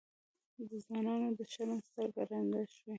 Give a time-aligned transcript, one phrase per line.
[0.69, 2.89] د ځوانانو د شرم سترګه ړنده شوې.